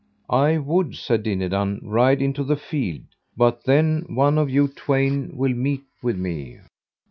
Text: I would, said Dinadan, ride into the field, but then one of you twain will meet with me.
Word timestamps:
I 0.33 0.57
would, 0.57 0.95
said 0.95 1.21
Dinadan, 1.21 1.81
ride 1.83 2.23
into 2.23 2.43
the 2.43 2.55
field, 2.55 3.01
but 3.37 3.65
then 3.65 4.03
one 4.09 4.39
of 4.39 4.49
you 4.49 4.67
twain 4.67 5.37
will 5.37 5.53
meet 5.53 5.83
with 6.01 6.17
me. 6.17 6.57